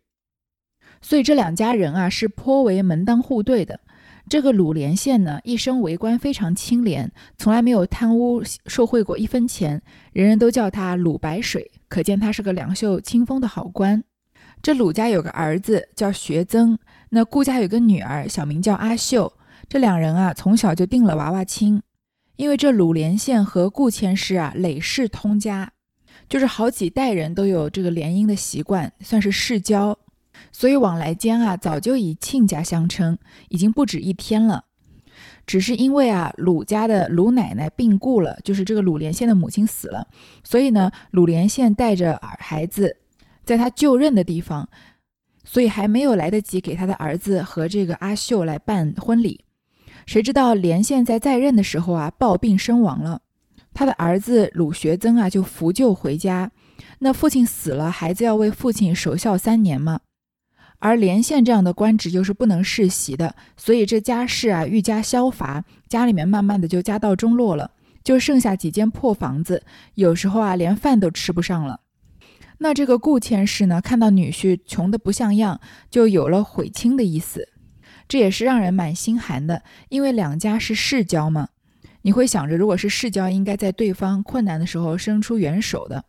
[1.02, 3.80] 所以这两家人啊是颇为门当户对的。
[4.30, 9.82] 这个鲁连县呢，一生为官非常清廉，从来没有贪污受贿过一分钱，
[10.14, 14.02] 人人都叫他鲁白水，可见他是个两袖清风的好官。
[14.62, 16.78] 这鲁家有个儿子叫学增，
[17.10, 19.34] 那顾家有个女儿，小名叫阿秀。
[19.68, 21.82] 这两人啊，从小就定了娃娃亲，
[22.36, 25.74] 因为这鲁连县和顾千氏啊累世通家，
[26.30, 29.98] 就是好几代人都有这个联姻的习惯，算是世交，
[30.52, 33.18] 所以往来间啊早就以亲家相称，
[33.50, 34.66] 已经不止一天了。
[35.46, 40.08] 只是因为啊鲁家的鲁奶奶病故了，就是这个鲁连县的母亲死了，
[40.44, 42.98] 所以呢鲁连县带着儿孩子
[43.44, 44.70] 在他就任的地方，
[45.44, 49.44] 所以还没有来得及给他的儿子和这个阿秀来办婚礼。
[50.06, 53.22] 谁知道连县在在任的时候啊，暴病身亡了。
[53.74, 56.52] 他的儿子鲁学增啊就扶柩回家。
[57.00, 60.02] 那父亲死了，孩子要为父亲守孝三年嘛。
[60.82, 67.70] 而连县这样的官职又是不能世袭的，所以这家世啊愈加消乏，家里面慢慢的就家道中落了，
[68.04, 69.64] 就剩下几间破房子，
[69.94, 71.82] 有时候啊连饭都吃不上了。
[72.58, 77.50] 那这个顾千氏呢，看到女婿穷得不像样，就有了悔亲的意思，
[78.08, 81.50] 这也是让人蛮心寒的，因为两家是世交嘛，
[82.02, 86.06] 你会想着如果是世交，应该在对方困难的时候伸出援手的。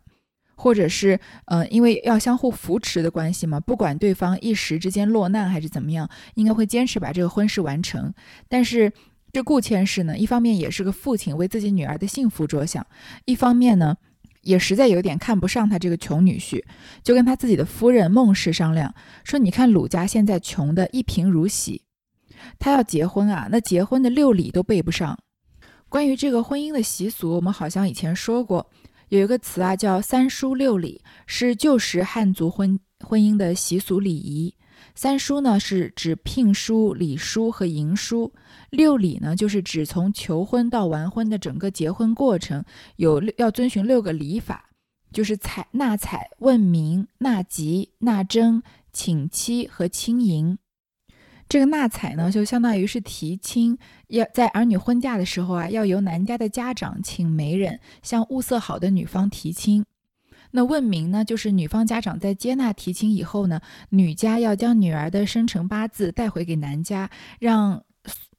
[0.63, 8.13] 或者是，呃，因为要相互扶持的关系嘛，不管对方一时之间落难还是怎么样，应该会坚持把这个婚事完成。
[8.47, 8.93] 但是
[9.33, 12.81] 这顾千氏呢，一方面也是个父亲，为自己女儿的幸福着想；
[13.25, 13.97] 一方面呢，
[14.43, 16.63] 也实在有点看不上他这个穷女婿，
[17.03, 18.95] 就跟他自己的夫人孟氏商量
[19.25, 21.81] 说：“你看鲁家现在穷的一贫如洗，
[22.57, 25.19] 他要结婚啊，那结婚的六礼都备不上。
[25.89, 28.69] 关于这个婚姻的习俗，我们好像以前说过。”
[29.17, 34.55] 有一个词啊，叫“三书六礼”，是旧时汉族婚婚姻的习俗礼仪。
[34.95, 38.33] 三书呢，是指聘书、礼书和迎书；
[38.71, 44.71] 六礼呢，就是指从求婚到完婚的整个结婚过程，有要遵循六个礼法，
[45.11, 50.57] 就是采纳采、问名、纳吉、纳征、请期和亲迎。
[51.49, 53.77] 这个纳采呢，就相当于是提亲，
[54.07, 59.85] 要在儿女婚嫁的时候啊，要由男家的家长请媒人向物色好的女方提亲。
[60.51, 67.83] 那问名呢，就是女方家长在接纳提亲以后呢，女家要将女儿的生辰八字带回给男家，让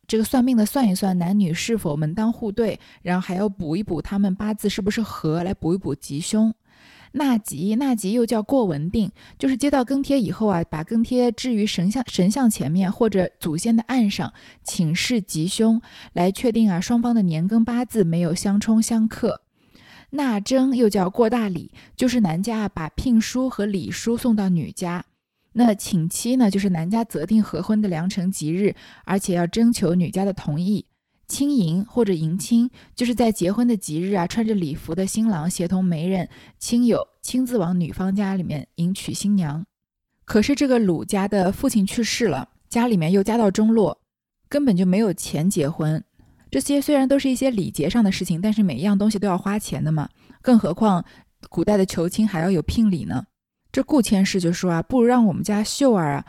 [0.07, 6.53] 这个算命的算一算男女是否门当户对，然后还要补一补他们八字是不是合，来补一补吉凶。
[7.16, 14.33] 纳吉，纳吉又叫过文定，就是接到更帖以后啊，把更帖置于神像神像前面或者祖先的案上，
[14.64, 15.81] 请示吉凶，
[16.12, 19.42] 来确定啊双方的年庚八字没有相冲相克。
[20.11, 25.05] 纳征又叫过大礼，就是男家把聘书和礼书送到女家。
[25.53, 28.74] 那请期呢，就是男家择定合婚的良辰吉日，
[29.05, 30.87] 而且要征求女家的同意。
[31.27, 39.65] 亲迎或者迎亲，就是在结婚的吉日啊，穿着礼服的新郎协同媒人、亲友亲自往女方家里面迎娶新娘。
[40.25, 44.01] 可是这个鲁家的父亲去世了，家里面又家道中落，
[44.49, 46.03] 根本就没有钱结婚。
[46.51, 50.09] 这些虽然都是一些礼节上的事情，但是每一样东西都要花钱的嘛。
[50.41, 51.05] 更何况
[51.49, 53.27] 古代的求亲还要有聘礼呢。
[53.73, 56.25] 这顾千氏就说啊，不如让我们家秀儿啊，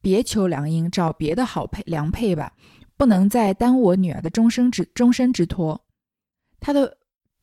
[0.00, 2.52] 别求良姻，找别的好配良配吧。
[2.96, 5.84] 不能再耽误我女儿的终生之终身之托。
[6.60, 6.96] 他的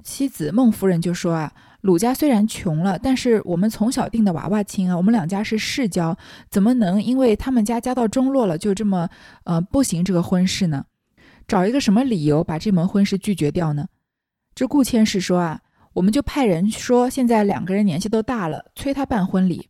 [0.04, 6.18] 妻子孟夫人就说啊，鲁家虽然穷了，但是我们从小定的娃娃亲啊，我们两家是世交，
[6.50, 9.10] 怎么能因为他们家家道中落了，就这么
[9.44, 10.86] 呃不行这个婚事呢？
[11.48, 13.88] 找一个什么理由把这门婚事拒绝掉呢？
[14.56, 15.62] 这顾千氏说啊，
[15.94, 19.70] 我们就派人说，现在两个人年纪都大了，催他办婚礼。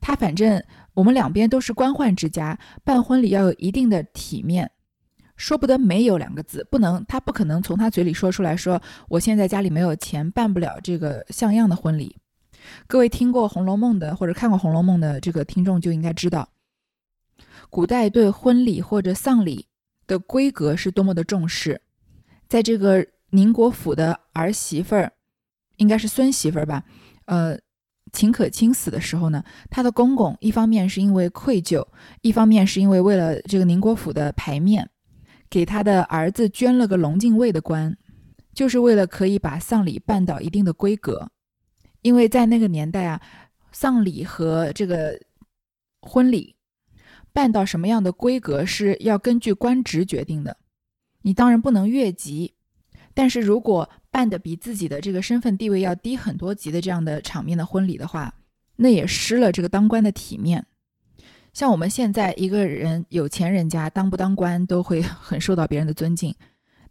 [0.00, 0.62] 他反正
[0.94, 4.70] 我们两边都是官宦之家，办婚礼要有一定的体面。
[5.38, 12.16] 说不得没有两个字，不能，他不可能从他嘴里说出来说，我现在家里没有钱，办不了这个像样的婚礼。
[12.88, 16.48] 各位听过《红楼梦》的或者看过《红楼梦》的这个听众就应该知道，
[17.70, 19.66] 古代对婚礼或者丧礼
[20.08, 21.80] 的规格是多么的重视。
[22.48, 25.12] 在这个宁国府的儿媳妇儿，
[25.76, 26.82] 应该是孙媳妇儿吧，
[27.26, 27.56] 呃，
[28.12, 31.86] 秦可卿死的时候呢，她的公公一方面是因为愧疚，
[32.22, 34.90] 一方面是因为为了这个宁国府的牌面。
[35.50, 37.96] 给他的儿子捐了个龙禁卫的官，
[38.52, 41.30] 就是为了可以把丧礼办到一定的规格。
[42.02, 43.20] 因为在那个年代啊，
[43.72, 45.20] 丧礼和这个
[46.00, 46.54] 婚礼
[47.32, 50.56] 办到什么样的规格是要根据官职决定的。
[51.22, 52.54] 你当然不能越级，
[53.14, 58.32] 但是如果办的比自己的这个身份地位要低很多级的这样的场面的婚礼的话，
[58.76, 60.66] 那也失了这个当官的体面。
[61.58, 66.32] 像我们现在一个人有钱人家当不当官都会 很受到别人的尊敬，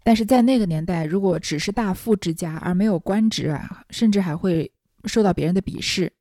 [0.04, 4.70] 但是在那个年代，如果只是大富之家而没有官职啊，甚至还会
[5.06, 6.12] 受到别人的鄙视，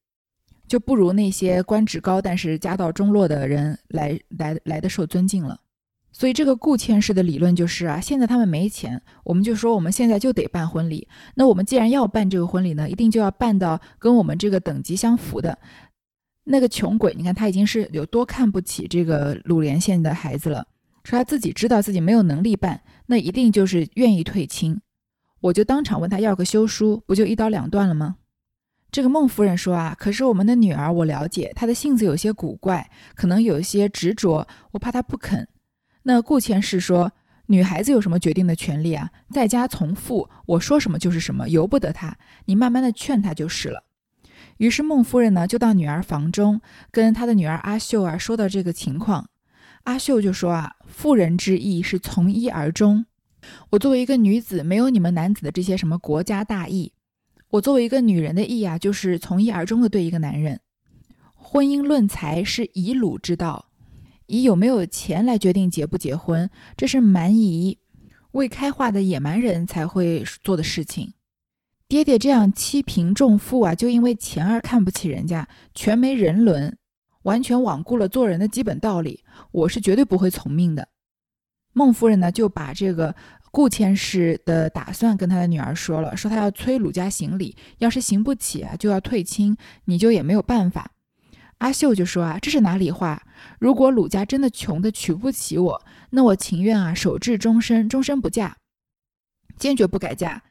[0.68, 5.58] 就不如那些官职高但是家道中落的人来来来的受尊敬了。
[6.12, 11.08] 所以这个顾千氏的理论就是啊，现在他们没钱，我们就说我们现在就得办婚礼。
[11.34, 15.58] 那我们既然要办这个婚礼呢，一定就要办到跟我们这个等级相符的。
[16.48, 20.64] 那个穷鬼，你看他已经是有多看不起这个鲁连县的孩子了，
[21.02, 24.80] 说他自己知道自己没有能力办，那一定就是愿意退亲。
[25.40, 28.16] 我就当场问他要个休书，不就一刀两断了吗？
[28.92, 35.48] 这个孟夫人说啊，可是我们的女儿我了解，她的性子有些古怪，可能有些执着，我怕她不肯。
[36.04, 37.10] 那顾千氏说，
[37.46, 39.10] 女孩子有什么决定的权利啊？
[39.32, 42.16] 在家从父，我说什么就是什么，由不得她。
[42.44, 43.82] 你慢慢的劝她就是了。
[44.58, 49.28] 于是孟夫人呢，就到女儿房中，跟她的女儿阿秀啊说到这个情况。
[49.84, 53.06] 阿秀就说啊，妇人之义是从一而终。
[53.70, 56.92] 我作为一个女子，没有你们男子的这些什么国家大义。
[57.50, 60.60] 我作为一个女人的义啊，就是从一而终的对一个男人。
[61.34, 63.66] 婚姻论财是以鲁之道，
[64.26, 67.78] 以有没有钱来决定结不结婚，这是蛮夷、
[68.32, 71.12] 未开化的野蛮人才会做的事情。
[71.88, 76.76] 爹爹这样欺贫重富啊，就因为钱而看不起人家，全没人伦，
[77.22, 79.22] 完全罔顾了做人的基本道理。
[79.52, 80.88] 我是绝对不会从命的。
[81.72, 83.14] 孟夫人呢，就把这个
[83.52, 90.90] 顾千氏的打算跟她的女儿说了，说她要催鲁家行礼，要是行不起啊，就要退亲，你就也没有办法。
[91.58, 93.22] 阿秀就说啊，这是哪里话？
[93.60, 98.56] 如果鲁家真的穷的娶不起我，那我情愿啊守制终身，终身不嫁，
[99.56, 100.42] 坚决不改嫁。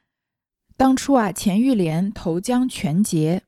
[0.77, 3.43] 当初啊，钱玉莲投江全劫，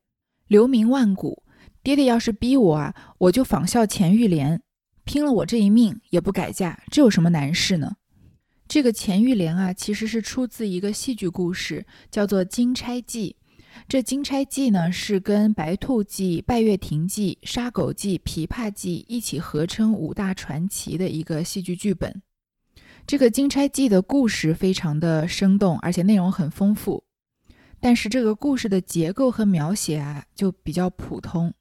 [0.48, 1.44] 留名万古。
[1.84, 4.62] 爹爹要是逼我啊，我就仿效钱玉莲，
[5.04, 7.96] 拼了我这一命也不改嫁，这有什么难事呢？
[8.68, 13.36] 这个钱玉莲啊，其实是出自一个戏剧故事，叫做《金钗记》。
[13.88, 22.22] 这《金钗记》呢，是跟《白兔记》《拜月亭记》《杀狗记》《琵琶记》一起合称五大传奇的一个戏剧剧本。
[23.06, 27.04] 这个《金钗记》的故事非常的生动，而且内容很丰富，
[27.80, 31.54] 但是这个故事的结构和描写啊，就比较普通，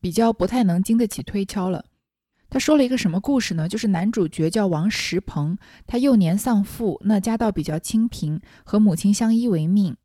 [0.00, 1.84] 比较不太能经得起推敲了。
[2.50, 3.68] 他说了一个什么故事呢？
[3.68, 9.96] 就是男主角叫王石鹏，他幼年丧父，那家道比较清贫，和母亲相依为命。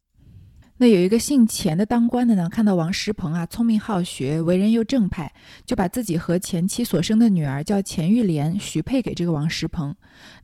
[0.81, 5.29] 那有一个姓钱的当官的呢，看到王石鹏啊聪明好学，为人又正派，
[5.65, 9.93] 就把自己和前妻所生的女儿叫钱玉莲许配给这个王石鹏。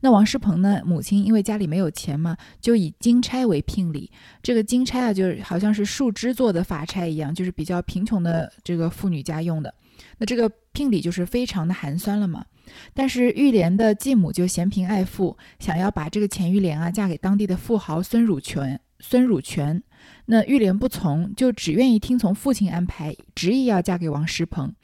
[0.00, 4.10] 那王石鹏呢，母亲因为家里没有钱嘛，就以金钗为聘礼。
[4.42, 9.72] 这个金钗啊，就是好像是树枝做的发钗一样，就是比较贫穷的这个妇女家用的。
[10.18, 12.44] 那这个聘礼就是非常的寒酸了嘛。
[12.92, 18.78] 但是玉莲的继母就嫌贫爱富，想要把这个钱玉莲啊嫁给当地的富豪孙汝权。
[19.00, 19.82] 孙汝权。
[20.26, 24.74] 那玉莲不从，就只愿意听从父亲安排，执意要嫁给王石鹏。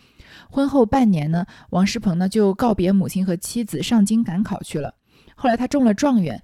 [0.51, 4.95] 婚后半年呢，王石鹏呢就告别母亲和妻子，上京赶考去了。
[5.35, 6.43] 后来他中了状元，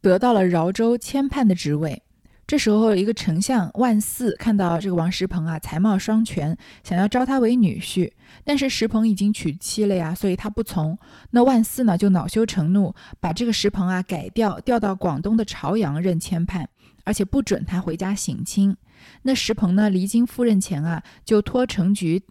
[0.00, 2.02] 得到了饶州签判的职位。
[2.46, 8.12] 这时候，一个丞相万四看到这个王石鹏啊，才貌双全，想要招他为女婿。
[8.44, 10.98] 但是石鹏已经娶妻了呀，所以他不从。
[11.30, 16.68] 那万四呢，就恼羞成怒，把这个石鹏啊改调，调到广东的朝阳任签判。
[17.04, 18.76] 而且不准他回家省亲。
[19.22, 22.24] 那石鹏呢，离京赴任前啊，就托程菊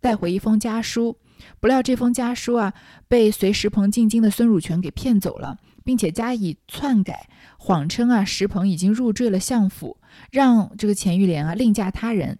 [0.00, 1.18] 带回一封家书。
[1.60, 2.72] 不料这封家书啊，
[3.08, 9.98] 被随石鹏进京的孙汝权给骗走了，并且加以篡改，谎称啊石鹏已经入赘了相府，
[10.30, 12.38] 让这个钱玉莲啊另嫁他人。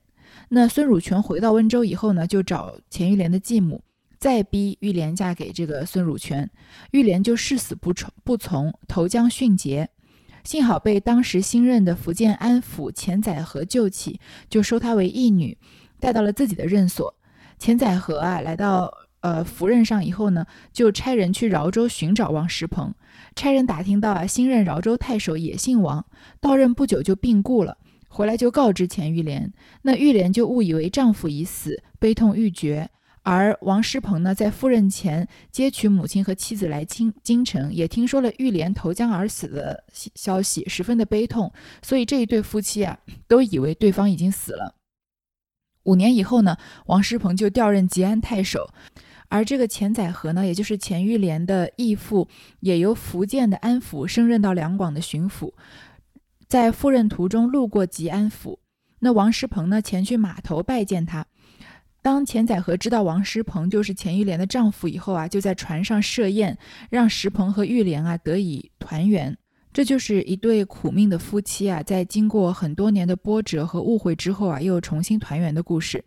[0.49, 3.85] 那孙汝权回到温州以后呢，就找钱玉莲的继母，
[4.19, 6.51] 再逼玉莲嫁给这个孙汝权。
[6.93, 9.91] 玉莲就誓死不从，不从，投江殉节。
[10.47, 15.59] 幸好被当时新任的福建安抚钱载和救起，就收她为义女，
[15.99, 17.13] 带到了自己的任所。
[17.59, 18.89] 钱载和啊，来到
[19.23, 22.95] 呃福任上以后呢，就差人去饶州寻找王石鹏。
[23.35, 26.07] 差人打听到啊，新任饶州太守也姓王，
[26.41, 27.79] 到任不久就病故了，
[28.09, 29.53] 回来就告知钱玉莲。
[29.83, 32.89] 那玉莲就误以为丈夫已死，悲痛欲绝。
[33.29, 39.83] 而王师鹏呢，在赴任前接取母亲和妻子来京京城，也听说了玉莲投江而死的
[40.15, 41.53] 消息，十分的悲痛，
[41.83, 44.77] 所以这一对夫妻啊，都以为对方已经死了。
[45.83, 46.57] 五年以后呢，
[46.87, 48.71] 王师鹏就调任吉安太守，
[49.29, 52.29] 而这个钱载和呢，也就是钱玉莲的义父，
[52.61, 55.53] 也由福建的安抚升任到两广的巡抚，
[56.47, 58.61] 在赴任途中路过吉安府，
[59.01, 61.27] 那王师鹏呢，前去码头拜见他。
[62.07, 66.57] 当钱载和知道王石鹏就是钱玉莲的丈夫以后啊，就在船上设宴，
[66.89, 69.37] 让石鹏和玉莲啊得以团圆。
[69.73, 76.05] 这就是一对苦命的夫妻啊，在经过很多年的波折和误会之后啊，又重新团圆的故事。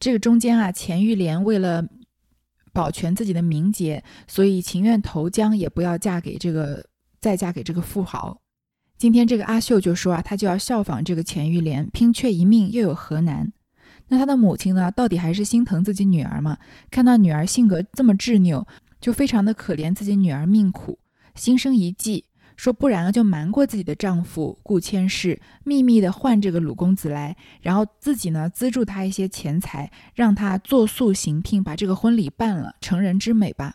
[0.00, 1.86] 这个中间啊，钱玉莲为了
[2.72, 6.82] 保全自己的名节，所以情愿投江，也不要嫁给这个
[7.20, 8.40] 再嫁给这个富豪。
[8.96, 13.52] 今天这个阿秀就说啊，她就要效仿这个钱玉莲，拼却一命又有何难？
[14.08, 14.90] 那他的母亲呢？
[14.92, 16.58] 到底还是心疼自己女儿嘛？
[16.90, 18.66] 看到女儿性格这么执拗，
[19.00, 20.98] 就非常的可怜自己女儿命苦，
[21.34, 22.24] 心生一计，
[22.56, 33.74] 说不然就瞒过自己的丈夫顾千世，秘密的换这个鲁公子来，然后自己呢资助他一些钱财，让他作宿行聘，把这个婚礼办了，成人之美吧。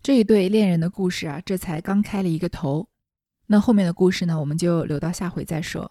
[0.00, 2.88] 这一对恋人的故事啊，这才刚开了一个头。
[3.48, 5.90] 那后面的故事呢，我们就留到下回再说。